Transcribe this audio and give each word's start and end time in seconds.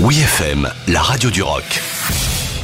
Oui 0.00 0.16
la 0.86 1.02
radio 1.02 1.28
du 1.28 1.42
rock. 1.42 1.64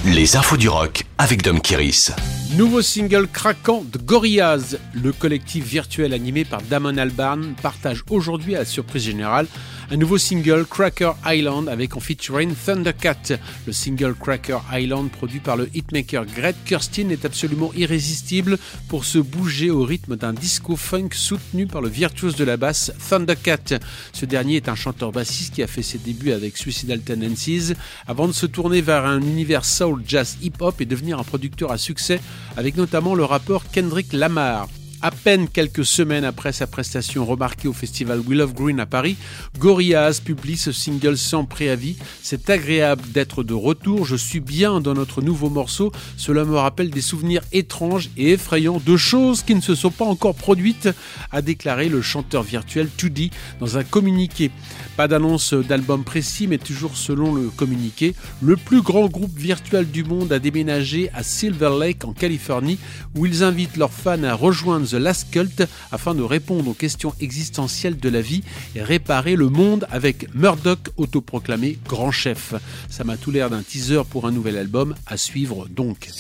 Les 0.05 0.37
infos 0.37 0.57
du 0.57 0.69
rock 0.69 1.03
avec 1.19 1.43
Dom 1.43 1.61
Kiris. 1.61 2.13
Nouveau 2.57 2.81
single 2.81 3.27
craquant 3.27 3.83
de 3.91 3.99
Gorillaz. 3.99 4.77
Le 4.93 5.11
collectif 5.13 5.65
virtuel 5.65 6.15
animé 6.15 6.45
par 6.45 6.63
Damon 6.63 6.97
Albarn 6.97 7.55
partage 7.61 8.05
aujourd'hui 8.09 8.55
à 8.55 8.61
la 8.61 8.65
surprise 8.65 9.03
générale 9.03 9.49
un 9.91 9.97
nouveau 9.97 10.19
single 10.19 10.65
Cracker 10.69 11.13
Island 11.27 11.69
avec 11.69 11.97
en 11.97 12.01
featuring 12.01 12.55
Thundercat. 12.55 13.39
Le 13.67 13.73
single 13.73 14.15
Cracker 14.15 14.59
Island 14.73 15.11
produit 15.11 15.41
par 15.41 15.57
le 15.57 15.69
hitmaker 15.75 16.25
Greg 16.27 16.55
Kirsten 16.65 17.11
est 17.11 17.25
absolument 17.25 17.73
irrésistible 17.75 18.59
pour 18.89 19.05
se 19.05 19.19
bouger 19.19 19.71
au 19.71 19.85
rythme 19.85 20.17
d'un 20.17 20.33
disco 20.33 20.77
funk 20.77 21.11
soutenu 21.13 21.67
par 21.67 21.83
le 21.83 21.89
virtuose 21.89 22.37
de 22.37 22.45
la 22.45 22.57
basse 22.57 22.93
Thundercat. 23.09 23.79
Ce 24.13 24.25
dernier 24.25 24.57
est 24.57 24.69
un 24.69 24.75
chanteur 24.75 25.13
bassiste 25.13 25.55
qui 25.55 25.63
a 25.63 25.67
fait 25.67 25.83
ses 25.83 25.99
débuts 25.99 26.33
avec 26.33 26.57
Suicidal 26.57 27.01
Tendencies 27.01 27.75
avant 28.07 28.27
de 28.27 28.33
se 28.33 28.47
tourner 28.47 28.81
vers 28.81 29.05
un 29.05 29.21
univers 29.21 29.65
soul, 29.65 30.03
jazz, 30.07 30.37
hip-hop 30.43 30.81
et 30.81 30.87
devenir 30.87 31.19
un 31.19 31.25
producteur 31.25 31.71
à 31.71 31.79
succès 31.79 32.21
avec 32.57 32.77
notamment 32.77 33.15
le 33.15 33.25
rappeur 33.25 33.65
Kendrick 33.71 34.13
Lamar. 34.13 34.69
À 35.05 35.11
peine 35.11 35.49
quelques 35.49 35.85
semaines 35.85 36.25
après 36.25 36.55
sa 36.55 36.67
prestation 36.67 37.27
remarquée 37.27 37.69
au 37.69 37.75
festival 37.75 38.21
Will 38.21 38.41
of 38.41 38.55
Green 38.55 38.81
à 38.81 38.87
Paris, 38.87 39.19
Gorillaz 39.59 40.23
publie 40.25 40.57
ce 40.57 40.73
single 40.73 41.19
sans 41.19 41.45
préavis. 41.45 41.97
C'est 42.23 42.49
agréable 42.49 43.03
d'être 43.13 43.43
de 43.43 43.53
retour, 43.53 44.07
je 44.07 44.17
suis 44.17 44.41
bien 44.41 44.81
dans 44.81 44.95
notre 44.95 45.21
nouveau 45.21 45.51
morceau. 45.51 45.93
Cela 46.17 46.47
me 46.47 46.57
rappelle 46.57 46.89
des 46.89 47.03
souvenirs 47.03 47.43
étranges 47.53 48.09
et 48.17 48.31
effrayants 48.31 48.81
de 48.83 48.97
choses 48.97 49.43
qui 49.43 49.55
ne 49.55 49.61
se 49.61 49.75
sont 49.75 49.91
pas 49.91 50.07
encore 50.07 50.37
produites, 50.37 50.89
a 51.33 51.43
déclaré 51.43 51.91
le 51.91 52.01
chanteur 52.01 52.43
virtuel 52.43 52.89
2D 52.99 53.31
dans 53.61 53.77
un 53.77 53.85
communiqué. 53.85 54.51
Pas 54.97 55.07
d'annonce 55.07 55.53
d'album 55.53 56.03
précis, 56.03 56.47
mais 56.47 56.57
toujours 56.57 56.97
selon 56.97 57.35
le 57.35 57.51
communiqué, 57.51 58.15
le 58.41 58.57
plus 58.57 58.81
grand 58.81 59.09
groupe 59.09 59.37
virtuel 59.37 59.91
du 59.91 60.03
monde 60.03 60.33
a 60.33 60.39
déménagé 60.39 61.11
à 61.13 61.23
Silver 61.23 61.73
Lake 61.79 62.07
en 62.07 62.15
Californie, 62.15 62.79
où 63.15 63.27
ils 63.27 63.43
invitent 63.43 63.77
leurs 63.77 63.93
fans 63.93 64.23
à 64.23 64.33
rejoindre 64.33 64.94
The 64.95 64.99
Last 64.99 65.27
Cult 65.33 65.65
afin 65.91 66.15
de 66.15 66.23
répondre 66.23 66.69
aux 66.69 66.75
questions 66.75 67.13
existentielles 67.21 67.99
de 67.99 68.09
la 68.09 68.21
vie 68.21 68.45
et 68.77 68.83
réparer 68.83 69.35
le 69.35 69.49
monde 69.49 69.89
avec 69.91 70.33
Murdoch 70.37 70.91
autoproclamé 70.97 71.79
grand 71.89 72.13
chef. 72.13 72.55
Ça 72.89 73.03
m'a 73.03 73.17
tout 73.17 73.33
l'air 73.33 73.51
d'un 73.51 73.63
teaser 73.63 74.03
pour 74.09 74.29
un 74.29 74.31
nouvel 74.31 74.57
album 74.57 74.95
à 75.09 75.17
suivre 75.17 75.67
donc. 75.69 76.11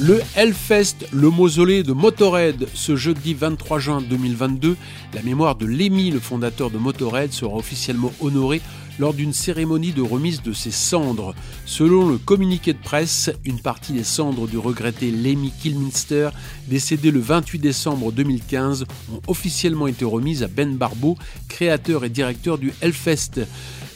Le 0.00 0.20
Hellfest, 0.34 1.06
le 1.12 1.28
mausolée 1.30 1.82
de 1.82 1.92
Motorhead, 1.92 2.66
ce 2.74 2.96
jeudi 2.96 3.34
23 3.34 3.78
juin 3.78 4.00
2022, 4.00 4.76
la 5.14 5.22
mémoire 5.22 5.54
de 5.54 5.66
Lemmy, 5.66 6.10
le 6.10 6.18
fondateur 6.18 6.70
de 6.70 6.78
Motorhead, 6.78 7.32
sera 7.32 7.54
officiellement 7.54 8.12
honorée 8.20 8.62
lors 8.98 9.14
d'une 9.14 9.32
cérémonie 9.32 9.92
de 9.92 10.02
remise 10.02 10.42
de 10.42 10.52
ses 10.52 10.70
cendres. 10.70 11.34
Selon 11.66 12.08
le 12.08 12.18
communiqué 12.18 12.72
de 12.72 12.78
presse, 12.78 13.30
une 13.44 13.60
partie 13.60 13.92
des 13.92 14.04
cendres 14.04 14.48
du 14.48 14.58
regretté 14.58 15.10
Lemmy 15.10 15.52
Kilminster, 15.62 16.30
décédé 16.68 17.10
le 17.10 17.20
28 17.20 17.58
décembre 17.58 18.12
2015, 18.12 18.86
ont 19.12 19.20
officiellement 19.28 19.86
été 19.86 20.04
remises 20.04 20.42
à 20.42 20.48
Ben 20.48 20.74
Barbeau, 20.76 21.16
créateur 21.48 22.04
et 22.04 22.10
directeur 22.10 22.58
du 22.58 22.72
Hellfest. 22.80 23.46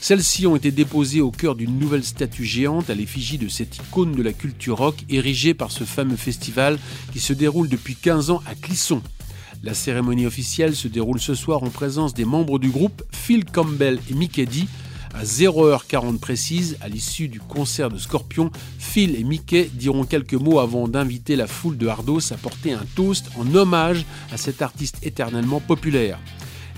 Celles-ci 0.01 0.47
ont 0.47 0.57
été 0.57 0.71
déposées 0.71 1.21
au 1.21 1.31
cœur 1.31 1.55
d'une 1.55 1.79
nouvelle 1.79 2.05
statue 2.05 2.45
géante 2.45 2.91
à 2.91 2.95
l'effigie 2.95 3.39
de 3.39 3.49
cette 3.49 3.77
icône 3.77 4.13
de 4.13 4.23
la 4.23 4.33
culture 4.33 4.79
rock 4.79 4.97
érigée 5.09 5.55
par 5.55 5.73
ce 5.73 5.85
fameux 5.85 6.17
festival 6.17 6.79
qui 7.13 7.21
se 7.21 7.33
déroule 7.33 7.69
depuis 7.69 7.97
15 7.97 8.31
ans 8.31 8.43
à 8.47 8.55
Clisson. 8.55 9.03
La 9.63 9.75
cérémonie 9.75 10.27
officielle 10.27 10.77
se 10.77 10.87
déroule 10.87 11.21
ce 11.21 11.35
soir 11.35 11.63
en 11.63 11.71
présence 11.71 12.15
des 12.15 12.25
membres 12.25 12.59
du 12.59 12.69
groupe 12.71 13.03
Phil 13.11 13.45
Campbell 13.45 13.99
et 14.11 14.15
Mickey 14.15 14.47
D. 14.47 14.65
À 15.15 15.25
0h40 15.25 16.19
précise, 16.19 16.77
à 16.83 16.89
l'issue 16.89 17.29
du 17.29 17.41
concert 17.41 17.89
de 17.89 17.97
Scorpion, 17.97 18.51
Phil 18.79 19.17
et 19.17 19.25
Mickey 19.25 19.71
diront 19.73 20.05
quelques 20.05 20.35
mots 20.35 20.61
avant 20.61 20.89
d'inviter 20.89 21.37
la 21.37 21.47
foule 21.47 21.79
de 21.79 21.87
Hardos 21.87 22.33
à 22.33 22.37
porter 22.37 22.75
un 22.75 22.85
toast 22.95 23.31
en 23.39 23.55
hommage 23.55 24.05
à 24.31 24.37
cet 24.37 24.61
artiste 24.61 24.99
éternellement 25.03 25.61
populaire. 25.61 26.19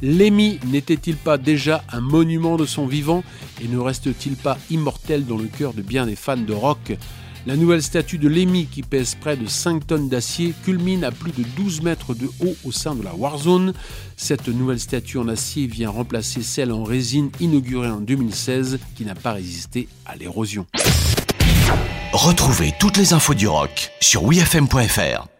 Lemmy 0.02 0.58
n'était-il 0.66 1.16
pas 1.16 1.38
déjà 1.38 1.84
un 1.92 2.00
monument 2.00 2.56
de 2.56 2.66
son 2.66 2.86
vivant 2.86 3.24
et 3.62 3.68
ne 3.68 3.78
reste-t-il 3.78 4.36
pas 4.36 4.58
immortel 4.70 5.26
dans 5.26 5.38
le 5.38 5.46
cœur 5.46 5.74
de 5.74 5.82
bien 5.82 6.06
des 6.06 6.16
fans 6.16 6.36
de 6.36 6.52
rock? 6.52 6.96
La 7.46 7.56
nouvelle 7.56 7.82
statue 7.82 8.18
de 8.18 8.28
Lemmy, 8.28 8.66
qui 8.66 8.82
pèse 8.82 9.14
près 9.14 9.36
de 9.36 9.46
5 9.46 9.86
tonnes 9.86 10.08
d'acier, 10.08 10.52
culmine 10.64 11.02
à 11.02 11.10
plus 11.10 11.32
de 11.32 11.44
12 11.56 11.82
mètres 11.82 12.14
de 12.14 12.26
haut 12.40 12.56
au 12.64 12.72
sein 12.72 12.94
de 12.94 13.02
la 13.02 13.14
Warzone. 13.14 13.72
Cette 14.16 14.48
nouvelle 14.48 14.80
statue 14.80 15.18
en 15.18 15.28
acier 15.28 15.66
vient 15.66 15.88
remplacer 15.88 16.42
celle 16.42 16.72
en 16.72 16.84
résine 16.84 17.30
inaugurée 17.40 17.88
en 17.88 18.00
2016 18.00 18.78
qui 18.96 19.04
n'a 19.04 19.14
pas 19.14 19.32
résisté 19.32 19.88
à 20.04 20.16
l'érosion. 20.16 20.66
Retrouvez 22.12 22.72
toutes 22.78 22.96
les 22.96 23.12
infos 23.12 23.34
du 23.34 23.48
rock 23.48 23.92
sur 24.00 24.24
wfm.fr. 24.24 25.37